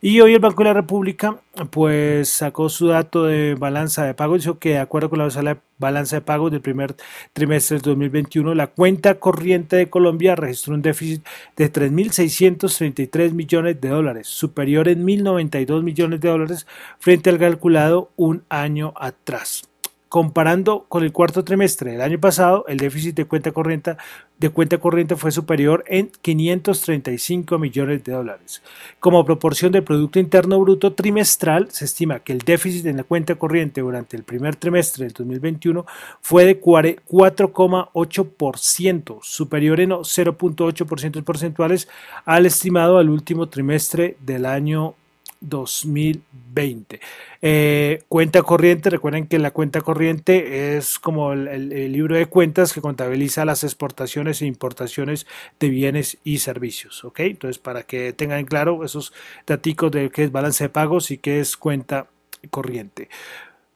Y 0.01 0.21
hoy 0.21 0.33
el 0.33 0.39
Banco 0.39 0.63
de 0.63 0.69
la 0.69 0.73
República 0.73 1.41
pues 1.71 2.29
sacó 2.29 2.69
su 2.69 2.87
dato 2.87 3.25
de 3.25 3.55
balanza 3.55 4.05
de 4.05 4.13
pago, 4.13 4.37
dijo 4.37 4.57
que 4.57 4.69
de 4.69 4.77
acuerdo 4.77 5.09
con 5.09 5.19
la 5.19 5.57
balanza 5.77 6.15
de 6.15 6.21
pagos 6.21 6.51
del 6.51 6.61
primer 6.61 6.95
trimestre 7.33 7.75
del 7.75 7.81
2021, 7.81 8.55
la 8.55 8.67
cuenta 8.67 9.19
corriente 9.19 9.75
de 9.75 9.89
Colombia 9.89 10.37
registró 10.37 10.73
un 10.73 10.81
déficit 10.81 11.25
de 11.57 11.71
3.633 11.71 13.33
millones 13.33 13.81
de 13.81 13.89
dólares, 13.89 14.27
superior 14.27 14.87
en 14.87 15.05
1.092 15.05 15.83
millones 15.83 16.21
de 16.21 16.29
dólares 16.29 16.67
frente 16.99 17.29
al 17.29 17.37
calculado 17.37 18.11
un 18.15 18.43
año 18.47 18.93
atrás. 18.95 19.68
Comparando 20.09 20.85
con 20.89 21.03
el 21.03 21.11
cuarto 21.11 21.43
trimestre 21.43 21.91
del 21.91 22.01
año 22.01 22.19
pasado, 22.19 22.65
el 22.67 22.77
déficit 22.77 23.15
de 23.15 23.25
cuenta 23.25 23.51
corriente, 23.51 23.95
de 24.39 24.49
cuenta 24.49 24.79
corriente 24.79 25.15
fue 25.15 25.31
superior 25.31 25.83
en 25.87 26.09
535 26.21 27.59
millones 27.59 28.03
de 28.03 28.13
dólares. 28.13 28.63
Como 28.99 29.23
proporción 29.23 29.71
del 29.71 29.83
Producto 29.83 30.17
Interno 30.17 30.59
Bruto 30.59 30.93
trimestral, 30.93 31.69
se 31.69 31.85
estima 31.85 32.21
que 32.21 32.33
el 32.33 32.39
déficit 32.39 32.87
en 32.87 32.97
la 32.97 33.03
cuenta 33.03 33.35
corriente 33.35 33.81
durante 33.81 34.17
el 34.17 34.23
primer 34.23 34.55
trimestre 34.55 35.05
del 35.05 35.13
2021 35.13 35.85
fue 36.21 36.43
de 36.43 36.59
4,8%, 36.59 39.19
superior 39.21 39.79
en 39.79 39.91
0,8% 39.91 41.23
porcentuales 41.23 41.87
al 42.25 42.47
estimado 42.47 42.97
al 42.97 43.11
último 43.11 43.47
trimestre 43.47 44.17
del 44.21 44.47
año 44.47 44.95
2020. 45.41 46.99
Eh, 47.41 48.03
cuenta 48.07 48.43
corriente, 48.43 48.89
recuerden 48.89 49.27
que 49.27 49.39
la 49.39 49.51
cuenta 49.51 49.81
corriente 49.81 50.77
es 50.77 50.99
como 50.99 51.33
el, 51.33 51.69
libro 51.91 52.15
de 52.15 52.25
cuentas 52.25 52.73
que 52.73 52.81
contabiliza 52.81 53.45
las 53.45 53.63
exportaciones 53.63 54.41
e 54.41 54.45
importaciones 54.45 55.27
de 55.59 55.69
bienes 55.69 56.17
y 56.23 56.39
servicios. 56.39 57.03
¿ok? 57.03 57.21
Entonces, 57.21 57.59
para 57.59 57.83
que 57.83 58.13
tengan 58.13 58.45
claro 58.45 58.83
esos 58.83 59.13
datos 59.45 59.91
de 59.91 60.09
qué 60.09 60.23
es 60.23 60.31
balance 60.31 60.63
de 60.63 60.69
pagos 60.69 61.11
y 61.11 61.17
qué 61.17 61.39
es 61.39 61.55
cuenta 61.57 62.07
corriente. 62.49 63.09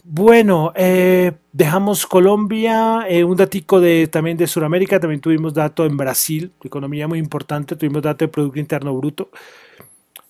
Bueno, 0.05 0.73
eh, 0.75 1.31
dejamos 1.53 2.05
Colombia, 2.05 3.05
eh, 3.07 3.23
un 3.23 3.37
datico 3.37 3.79
de, 3.79 4.07
también 4.07 4.35
de 4.35 4.47
Sudamérica, 4.47 4.99
también 4.99 5.21
tuvimos 5.21 5.53
dato 5.53 5.85
en 5.85 5.95
Brasil, 5.95 6.51
economía 6.61 7.07
muy 7.07 7.19
importante, 7.19 7.77
tuvimos 7.77 8.01
dato 8.01 8.25
de 8.25 8.29
Producto 8.29 8.59
Interno 8.59 8.93
Bruto. 8.97 9.29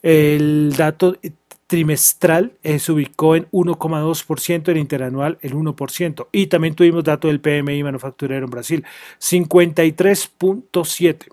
El 0.03 0.75
dato 0.77 1.17
trimestral 1.65 2.53
eh, 2.62 2.77
se 2.77 2.91
ubicó 2.91 3.36
en 3.36 3.50
1,2%, 3.50 4.69
el 4.69 4.77
interanual 4.77 5.39
el 5.41 5.55
1%. 5.55 6.27
Y 6.31 6.45
también 6.45 6.75
tuvimos 6.75 7.03
dato 7.03 7.29
del 7.29 7.39
PMI 7.39 7.81
manufacturero 7.81 8.45
en 8.45 8.51
Brasil, 8.51 8.86
53.7. 9.19 11.29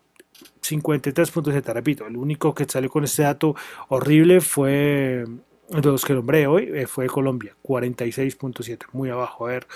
53.7, 0.62 1.74
repito, 1.74 2.06
el 2.06 2.16
único 2.16 2.54
que 2.54 2.64
salió 2.64 2.88
con 2.88 3.04
este 3.04 3.22
dato 3.22 3.54
horrible 3.88 4.40
fue 4.40 5.26
de 5.70 5.88
los 5.88 6.04
que 6.04 6.14
nombré 6.14 6.46
hoy 6.46 6.70
eh, 6.74 6.86
fue 6.86 7.06
Colombia, 7.06 7.54
46.7, 7.62 8.86
muy 8.92 9.10
abajo. 9.10 9.46
A 9.46 9.50
ver, 9.50 9.66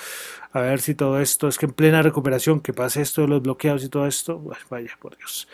a 0.53 0.61
ver 0.61 0.81
si 0.81 0.95
todo 0.95 1.21
esto 1.21 1.49
es 1.49 1.59
que 1.59 1.67
en 1.67 1.73
plena 1.73 2.03
recuperación, 2.03 2.61
que 2.61 2.73
pase 2.73 3.03
esto 3.03 3.23
de 3.23 3.29
los 3.29 3.43
bloqueados 3.43 3.85
y 3.85 3.89
todo 3.89 4.07
esto, 4.07 4.43
vaya, 4.71 4.91
por 4.99 5.17
Dios. 5.17 5.49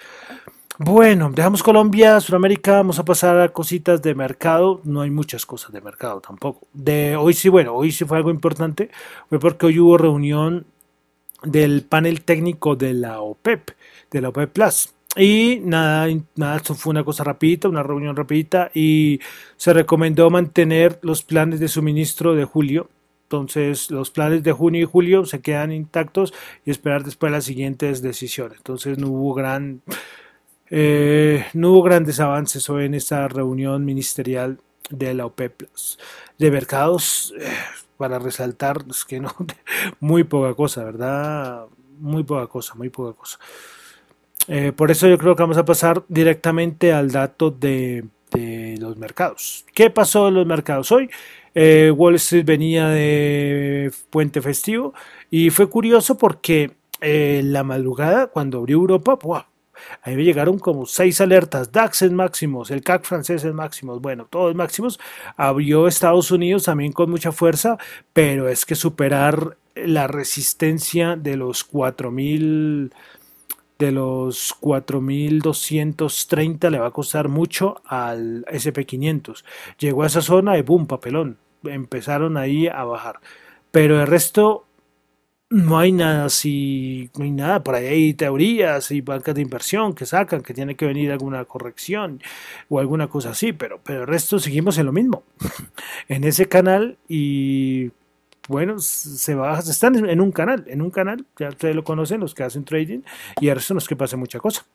Bueno, 0.83 1.31
dejamos 1.31 1.63
Colombia, 1.63 2.19
Sudamérica, 2.21 2.77
vamos 2.77 2.99
a 2.99 3.05
pasar 3.05 3.39
a 3.39 3.51
cositas 3.51 4.01
de 4.01 4.15
mercado. 4.15 4.81
No 4.83 5.03
hay 5.03 5.11
muchas 5.11 5.45
cosas 5.45 5.73
de 5.73 5.83
mercado 5.83 6.23
tampoco. 6.23 6.67
De 6.73 7.17
hoy 7.17 7.35
sí, 7.35 7.51
bueno, 7.51 7.75
hoy 7.75 7.93
sí 7.93 8.07
fue 8.07 8.17
algo 8.17 8.31
importante, 8.31 8.91
fue 9.29 9.39
porque 9.39 9.67
hoy 9.67 9.79
hubo 9.79 9.99
reunión 9.99 10.65
del 11.43 11.83
panel 11.83 12.23
técnico 12.23 12.77
de 12.77 12.95
la 12.95 13.21
OPEP, 13.21 13.73
de 14.11 14.21
la 14.23 14.31
OPEP 14.31 14.53
Plus. 14.55 14.95
Y 15.17 15.61
nada, 15.63 16.09
nada, 16.37 16.57
esto 16.57 16.75
fue 16.75 16.93
una 16.93 17.05
cosa 17.05 17.25
rapidita, 17.25 17.69
una 17.69 17.83
reunión 17.83 18.17
rapidita 18.17 18.71
y 18.73 19.21
se 19.59 19.75
recomendó 19.75 20.31
mantener 20.31 20.99
los 21.03 21.23
planes 21.23 21.61
de 21.61 21.69
suministro 21.69 22.35
de 22.35 22.47
julio. 22.47 22.89
Entonces 23.25 23.91
los 23.91 24.11
planes 24.11 24.43
de 24.43 24.53
junio 24.53 24.81
y 24.81 24.87
julio 24.87 25.27
se 25.27 25.43
quedan 25.43 25.73
intactos 25.73 26.33
y 26.65 26.71
esperar 26.71 27.05
después 27.05 27.31
las 27.31 27.45
siguientes 27.45 28.01
decisiones. 28.01 28.57
Entonces 28.57 28.97
no 28.97 29.09
hubo 29.09 29.35
gran 29.35 29.83
eh, 30.71 31.47
no 31.53 31.73
hubo 31.73 31.83
grandes 31.83 32.21
avances 32.21 32.71
hoy 32.71 32.85
en 32.85 32.95
esta 32.95 33.27
reunión 33.27 33.85
ministerial 33.85 34.61
de 34.89 35.15
la 35.15 35.27
OPEP 35.27 35.65
De 36.39 36.51
mercados, 36.51 37.35
eh, 37.41 37.49
para 37.97 38.21
resaltar, 38.21 38.85
es 38.89 39.05
que 39.05 39.21
no, 39.21 39.35
muy 40.01 40.25
poca 40.25 40.55
cosa, 40.55 40.85
¿verdad? 40.85 41.67
Muy 41.99 42.23
poca 42.23 42.47
cosa, 42.47 42.75
muy 42.77 42.89
poca 42.89 43.19
cosa. 43.19 43.39
Eh, 44.49 44.73
por 44.73 44.91
eso 44.91 45.09
yo 45.09 45.19
creo 45.19 45.37
que 45.37 45.43
vamos 45.43 45.59
a 45.59 45.65
pasar 45.65 46.05
directamente 46.09 46.93
al 46.93 47.11
dato 47.11 47.51
de, 47.51 48.05
los 48.79 48.97
mercados. 48.97 49.67
¿Qué 49.75 49.91
pasó 49.91 50.29
en 50.29 50.35
los 50.35 50.47
mercados 50.47 50.93
hoy? 50.93 51.11
Wall 51.53 52.15
Street 52.15 52.45
venía 52.45 52.89
de 52.89 53.91
puente 54.09 54.41
festivo 54.41 54.95
y 55.31 55.51
fue 55.51 55.69
curioso 55.69 56.17
porque 56.17 56.77
la 57.01 57.65
madrugada, 57.65 58.29
cuando 58.29 58.59
abrió 58.59 58.77
Europa, 58.77 59.19
¡buah! 59.21 59.50
Ahí 60.03 60.17
me 60.17 60.25
llegaron 60.25 60.59
como 60.59 60.87
seis 60.87 61.21
alertas. 61.21 61.73
DAX 61.73 62.03
en 62.03 62.15
máximos, 62.15 62.71
el 62.71 62.83
CAC 62.83 63.05
francés 63.05 63.45
en 63.45 63.55
máximos, 63.55 64.01
bueno, 64.01 64.27
todos 64.29 64.55
máximos. 64.55 64.99
Abrió 65.37 65.87
Estados 65.87 66.31
Unidos 66.31 66.65
también 66.65 66.93
con 66.93 67.11
mucha 67.11 67.33
fuerza, 67.33 67.79
pero 68.13 68.49
es 68.49 68.65
que 68.65 68.75
superar 68.75 69.57
la 69.75 70.07
resistencia 70.07 71.17
de 71.17 71.37
los 71.37 71.65
4000 71.65 72.93
de 73.81 73.91
los 73.93 74.55
4230 74.61 76.69
le 76.69 76.79
va 76.79 76.89
a 76.89 76.91
costar 76.91 77.29
mucho 77.29 77.81
al 77.87 78.45
SP500. 78.45 79.43
Llegó 79.79 80.03
a 80.03 80.07
esa 80.07 80.21
zona 80.21 80.59
y 80.59 80.63
boom, 80.63 80.87
papelón. 80.87 81.39
Empezaron 81.65 82.37
ahí 82.37 82.69
a 82.69 82.85
bajar. 82.85 83.21
Pero 83.71 84.01
el 84.01 84.07
resto 84.07 84.67
no 85.51 85.79
hay 85.79 85.91
nada 85.91 86.27
así, 86.27 87.11
no 87.19 87.25
hay 87.25 87.33
nada, 87.33 87.63
por 87.63 87.75
ahí 87.75 87.87
hay 87.87 88.15
teorías 88.15 88.91
y 88.93 89.01
bancas 89.01 89.35
de 89.35 89.43
inversión 89.43 89.95
que 89.95 90.07
sacan 90.07 90.43
que 90.43 90.55
tiene 90.55 90.77
que 90.77 90.87
venir 90.87 91.11
alguna 91.11 91.45
corrección 91.45 92.23
o 92.69 92.79
alguna 92.79 93.09
cosa 93.09 93.31
así, 93.31 93.53
pero, 93.53 93.81
pero 93.83 94.03
el 94.03 94.07
resto 94.07 94.39
seguimos 94.39 94.79
en 94.79 94.87
lo 94.87 94.93
mismo, 94.93 95.25
en 96.09 96.23
ese 96.25 96.47
canal 96.47 96.99
y 97.09 97.91
bueno, 98.49 98.79
se 98.79 99.35
va, 99.35 99.59
están 99.59 100.09
en 100.09 100.21
un 100.21 100.33
canal, 100.33 100.65
en 100.69 100.83
un 100.83 100.91
canal, 100.91 101.27
ya 101.39 101.49
ustedes 101.49 101.75
lo 101.77 101.85
conocen, 101.85 102.21
los 102.21 102.35
que 102.35 102.43
hacen 102.43 102.65
trading, 102.65 103.01
y 103.41 103.49
el 103.49 103.57
resto 103.57 103.75
no 103.75 103.79
es 103.79 103.87
que 103.87 103.95
pase 103.97 104.17
mucha 104.17 104.41
cosa. 104.41 104.67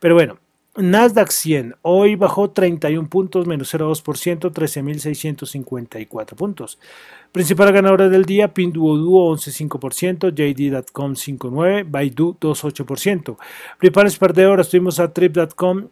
Pero 0.00 0.14
bueno, 0.14 0.38
Nasdaq 0.78 1.30
100 1.30 1.74
hoy 1.82 2.14
bajó 2.14 2.50
31 2.50 3.08
puntos, 3.08 3.46
menos 3.46 3.74
0,2%, 3.74 4.52
13.654 4.52 6.34
puntos. 6.36 6.78
Principal 7.32 7.72
ganadora 7.72 8.08
del 8.08 8.24
día, 8.24 8.54
Pinduoduo 8.54 9.34
11,5%, 9.36 10.30
JD.com 10.30 11.14
5,9%, 11.14 11.84
Baidu 11.90 12.36
2,8%. 12.40 13.36
Principales 13.78 14.18
perdedoras 14.18 14.68
tuvimos 14.68 15.00
a 15.00 15.12
Trip.com 15.12 15.88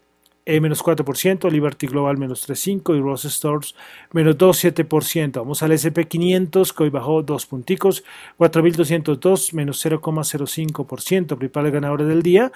eh, 0.48 0.60
menos 0.60 0.82
4%, 0.82 1.50
Liberty 1.50 1.88
Global 1.88 2.18
menos 2.18 2.48
3,5% 2.48 2.96
y 2.96 3.00
Ross 3.00 3.24
Stores 3.24 3.74
menos 4.12 4.38
2,7%. 4.38 5.32
Vamos 5.40 5.60
al 5.64 5.72
SP500 5.72 6.72
que 6.72 6.84
hoy 6.84 6.90
bajó 6.90 7.22
2 7.24 7.46
punticos, 7.46 8.04
4.202 8.38 9.52
menos 9.54 9.84
0,05%. 9.84 11.36
Principales 11.36 11.72
ganadores 11.72 12.06
del 12.06 12.22
día, 12.22 12.52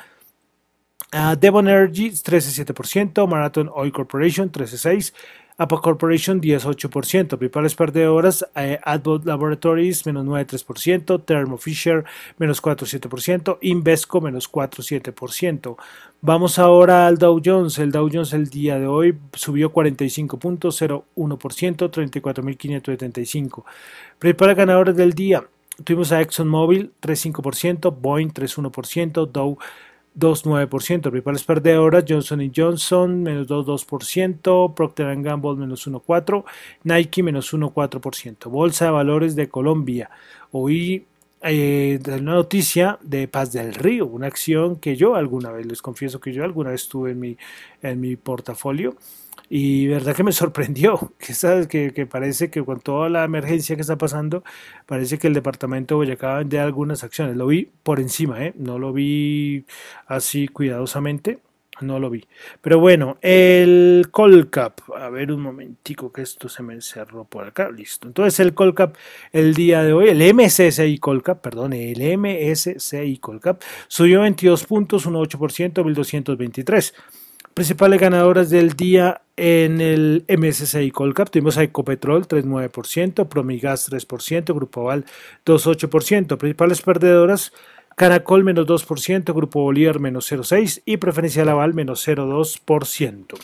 Uh, 1.13 1.35
Devon 1.35 1.67
Energy 1.67 2.11
13,7%, 2.11 3.27
Marathon 3.27 3.69
Oil 3.75 3.91
Corporation 3.91 4.51
13,6%, 4.51 5.13
Apple 5.61 5.81
Corporation 5.83 6.41
18%, 6.41 7.37
principales 7.37 7.75
perdedoras, 7.75 8.47
eh, 8.55 8.79
Adbot 8.83 9.27
Laboratories 9.27 10.07
menos 10.07 10.25
9,3%, 10.25 11.23
Thermo 11.23 11.59
Fisher 11.59 12.03
menos 12.39 12.63
4,7%, 12.63 13.59
Invesco 13.61 14.23
menos 14.23 14.51
4,7%. 14.51 15.77
Vamos 16.23 16.59
ahora 16.59 17.07
al 17.07 17.19
Dow 17.19 17.43
Jones. 17.45 17.79
El 17.79 17.93
Dow 17.93 18.09
Jones 18.11 18.33
el 18.33 18.49
día 18.49 18.79
de 18.79 18.87
hoy 18.87 19.19
subió 19.35 19.71
45.01%, 19.71 21.91
34.575. 21.91 23.65
Principales 24.19 24.57
ganadores 24.57 24.97
del 24.97 25.13
día. 25.13 25.45
Tuvimos 25.85 26.11
a 26.13 26.23
ExxonMobil 26.23 26.93
3,5%, 27.03 27.95
Boeing 28.01 28.33
3,1%, 28.33 29.31
Dow 29.31 29.59
2,9%. 30.19 30.69
Principales 31.03 31.45
perdedoras, 31.45 32.05
Johnson 32.09 32.53
Johnson, 32.55 33.23
menos 33.23 33.49
2,2%, 33.49 34.75
Procter 34.75 35.23
Gamble, 35.23 35.57
menos 35.57 35.87
1,4%, 35.87 36.45
Nike, 36.85 37.23
menos 37.23 37.53
1,4%. 37.53 38.51
Bolsa 38.51 38.87
de 38.87 38.91
Valores 38.91 39.37
de 39.37 39.49
Colombia. 39.49 40.11
Hoy 40.53 41.07
eh, 41.43 41.99
una 42.07 42.35
noticia 42.35 42.99
de 43.03 43.27
Paz 43.27 43.53
del 43.53 43.75
Río, 43.75 44.07
una 44.07 44.27
acción 44.27 44.77
que 44.77 44.95
yo 44.97 45.15
alguna 45.15 45.51
vez, 45.51 45.65
les 45.65 45.81
confieso 45.81 46.21
que 46.21 46.33
yo 46.33 46.45
alguna 46.45 46.71
vez 46.71 46.89
tuve 46.89 47.13
en 47.13 47.21
mi, 47.21 47.37
en 47.83 48.01
mi 48.01 48.17
portafolio 48.17 48.95
y 49.53 49.89
verdad 49.89 50.15
que 50.15 50.23
me 50.23 50.33
sorprendió, 50.33 51.13
que, 51.19 51.35
¿sabes? 51.35 51.67
Que, 51.67 51.93
que, 51.93 52.07
parece 52.07 52.51
que 52.51 52.65
con 52.65 52.81
toda 52.81 53.09
la 53.11 53.25
emergencia 53.25 53.75
que 53.75 53.83
está 53.83 53.99
pasando, 53.99 54.45
parece 54.87 55.19
que 55.19 55.27
el 55.27 55.35
departamento 55.35 55.95
de 55.95 56.07
Boyacá 56.07 56.37
vende 56.39 56.61
algunas 56.61 57.03
acciones. 57.05 57.37
Lo 57.37 57.49
vi 57.49 57.69
por 57.83 58.01
encima, 58.01 58.45
¿eh? 58.47 58.55
no 58.57 58.79
lo 58.79 58.93
vi 58.93 59.65
así 60.07 60.47
cuidadosamente, 60.47 61.41
no 61.81 61.99
lo 61.99 62.11
vi. 62.11 62.25
Pero 62.61 62.79
bueno, 62.79 63.19
el 63.23 64.09
Colcap, 64.13 64.81
a 64.97 65.09
ver 65.11 65.33
un 65.33 65.41
momentico 65.41 66.13
que 66.13 66.23
esto 66.23 66.49
se 66.49 66.63
me 66.63 66.75
encerró 66.75 67.25
por 67.25 67.45
acá, 67.45 67.71
listo. 67.71 68.07
Entonces 68.07 68.39
el 68.39 68.55
Colcap 68.55 68.95
el 69.33 69.55
día 69.55 69.83
de 69.83 69.93
hoy, 69.93 70.11
el 70.11 70.35
MSCI 70.35 70.99
Colcap, 70.99 71.41
perdón, 71.41 71.73
el 71.73 72.19
MSCI 72.19 73.19
Colcap 73.19 73.63
subió 73.89 74.21
22 74.21 74.65
puntos, 74.65 75.09
1,8%, 75.09 75.85
1223. 75.85 76.95
Principales 77.61 78.01
ganadoras 78.01 78.49
del 78.49 78.73
día 78.73 79.21
en 79.37 79.83
el 79.83 80.25
MSCI 80.29 80.91
Colcap 80.93 81.29
tuvimos 81.29 81.59
a 81.59 81.63
Ecopetrol 81.63 82.27
3,9%, 82.27 83.29
Promigas 83.29 83.91
3%, 83.91 84.55
Grupo 84.55 84.85
Val 84.85 85.05
2,8%. 85.45 86.39
Principales 86.39 86.81
perdedoras 86.81 87.53
Caracol 87.97 88.45
menos 88.45 88.67
2%, 88.67 89.35
Grupo 89.35 89.61
Bolívar 89.61 89.99
menos 89.99 90.33
0,6% 90.33 90.81
y 90.87 90.97
Preferencial 90.97 91.51
Aval 91.51 91.75
menos 91.75 92.09
0,2%. 92.09 93.37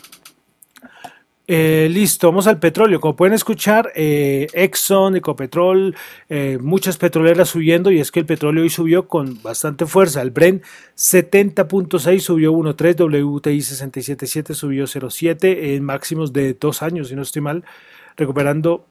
Eh, 1.49 1.89
listo, 1.91 2.29
vamos 2.29 2.49
al 2.49 2.59
petróleo. 2.59 3.01
Como 3.01 3.15
pueden 3.15 3.35
escuchar, 3.35 3.93
eh, 3.95 4.49
Exxon, 4.53 5.17
Ecopetrol, 5.17 5.95
eh, 6.29 6.59
muchas 6.61 6.97
petroleras 6.97 7.51
subiendo 7.51 7.93
y 7.93 8.01
es 8.01 8.11
que 8.11 8.21
el 8.21 8.27
petróleo 8.27 8.65
hoy 8.65 8.71
subió 8.71 9.07
con 9.07 9.41
bastante 9.43 9.87
fuerza. 9.87 10.23
El 10.23 10.31
Brent 10.33 10.65
70.6 10.97 12.19
subió 12.21 12.53
1.3, 12.53 12.97
WTI 12.97 13.59
67.7 13.59 14.55
subió 14.55 14.85
0.7 14.87 15.75
en 15.77 15.85
máximos 15.85 16.33
de 16.33 16.55
dos 16.55 16.83
años, 16.83 17.09
si 17.09 17.15
no 17.15 17.23
estoy 17.23 17.43
mal, 17.43 17.65
recuperando 18.17 18.85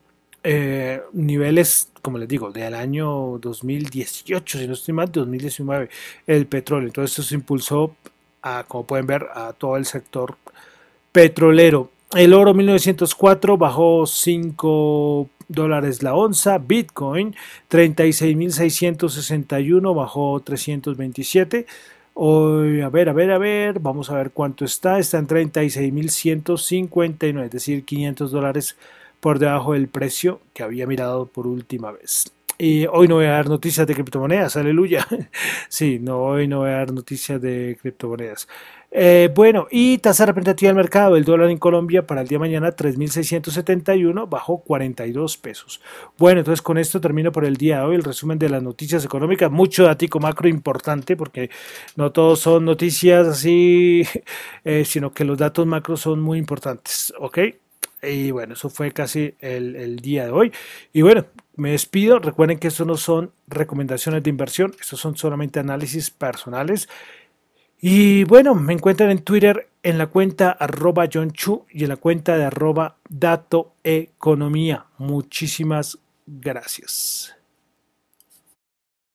niveles, 1.11 1.89
como 2.03 2.19
les 2.19 2.27
digo, 2.27 2.51
del 2.51 2.75
año 2.75 3.39
2018, 3.39 4.59
si 4.59 4.67
no 4.67 4.73
estoy 4.73 4.93
mal, 4.93 5.11
2019, 5.11 5.89
el 6.27 6.45
petróleo. 6.45 6.87
Entonces 6.87 7.17
eso 7.17 7.27
se 7.27 7.33
impulsó, 7.33 7.95
a, 8.43 8.63
como 8.67 8.85
pueden 8.85 9.07
ver, 9.07 9.25
a 9.33 9.53
todo 9.53 9.75
el 9.75 9.85
sector 9.85 10.37
petrolero. 11.11 11.89
El 12.15 12.33
oro 12.33 12.53
1904 12.53 13.57
bajó 13.57 14.05
5 14.07 15.29
dólares 15.49 16.01
la 16.01 16.15
onza. 16.15 16.57
Bitcoin 16.59 17.35
36.661 17.69 19.93
bajó 19.93 20.39
327. 20.39 21.65
Hoy, 22.13 22.79
a 22.79 22.87
ver, 22.87 23.09
a 23.09 23.13
ver, 23.13 23.31
a 23.31 23.37
ver, 23.37 23.81
vamos 23.81 24.09
a 24.09 24.15
ver 24.15 24.31
cuánto 24.31 24.63
está. 24.63 24.97
Está 24.97 25.17
en 25.17 25.27
36.159, 25.27 27.43
es 27.43 27.51
decir, 27.51 27.83
500 27.83 28.31
dólares 28.31 28.77
por 29.19 29.37
debajo 29.37 29.73
del 29.73 29.89
precio 29.89 30.39
que 30.53 30.63
había 30.63 30.87
mirado 30.87 31.25
por 31.25 31.47
última 31.47 31.91
vez. 31.91 32.31
Y 32.57 32.85
hoy 32.85 33.09
no 33.09 33.15
voy 33.15 33.25
a 33.25 33.31
dar 33.31 33.49
noticias 33.49 33.85
de 33.85 33.93
criptomonedas, 33.93 34.55
aleluya. 34.55 35.05
Sí, 35.67 35.99
no, 35.99 36.19
hoy 36.19 36.47
no 36.47 36.59
voy 36.59 36.69
a 36.69 36.77
dar 36.77 36.93
noticias 36.93 37.41
de 37.41 37.77
criptomonedas. 37.81 38.47
Eh, 38.91 39.29
bueno, 39.35 39.67
y 39.71 39.97
tasa 39.97 40.25
representativa 40.25 40.69
del 40.69 40.77
mercado, 40.77 41.17
el 41.17 41.25
dólar 41.25 41.49
en 41.49 41.57
Colombia 41.57 42.07
para 42.07 42.21
el 42.21 42.27
día 42.27 42.37
de 42.37 42.39
mañana 42.39 42.75
3.671, 42.75 44.29
bajó 44.29 44.59
42 44.59 45.37
pesos. 45.37 45.81
Bueno, 46.17 46.39
entonces 46.39 46.61
con 46.61 46.77
esto 46.77 47.01
termino 47.01 47.31
por 47.31 47.45
el 47.45 47.57
día 47.57 47.79
de 47.79 47.85
hoy 47.85 47.95
el 47.95 48.03
resumen 48.03 48.39
de 48.39 48.49
las 48.49 48.63
noticias 48.63 49.03
económicas. 49.03 49.51
Mucho 49.51 49.83
datico 49.83 50.19
macro 50.19 50.47
importante 50.47 51.17
porque 51.17 51.49
no 51.95 52.11
todos 52.11 52.39
son 52.39 52.65
noticias 52.65 53.27
así, 53.27 54.03
eh, 54.63 54.85
sino 54.85 55.11
que 55.11 55.25
los 55.25 55.37
datos 55.37 55.65
macro 55.67 55.97
son 55.97 56.21
muy 56.21 56.37
importantes, 56.37 57.13
¿ok? 57.19 57.39
Y 58.03 58.31
bueno, 58.31 58.53
eso 58.53 58.69
fue 58.69 58.91
casi 58.91 59.35
el, 59.39 59.75
el, 59.75 59.97
día 59.97 60.25
de 60.25 60.31
hoy. 60.31 60.51
Y 60.93 61.01
bueno, 61.01 61.25
me 61.55 61.71
despido. 61.71 62.19
Recuerden 62.19 62.59
que 62.59 62.67
esto 62.67 62.85
no 62.85 62.97
son 62.97 63.31
recomendaciones 63.47 64.23
de 64.23 64.29
inversión, 64.29 64.75
estos 64.79 64.99
son 64.99 65.17
solamente 65.17 65.59
análisis 65.59 66.11
personales. 66.11 66.87
Y 67.79 68.23
bueno, 68.23 68.55
me 68.55 68.73
encuentran 68.73 69.11
en 69.11 69.19
Twitter 69.19 69.69
en 69.83 69.97
la 69.97 70.07
cuenta 70.07 70.51
arroba 70.51 71.07
John 71.11 71.31
Chu 71.31 71.65
y 71.69 71.83
en 71.83 71.89
la 71.89 71.97
cuenta 71.97 72.37
de 72.37 72.45
arroba 72.45 72.97
Dato 73.07 73.73
Economía. 73.83 74.85
Muchísimas 74.97 75.99
gracias. 76.25 77.34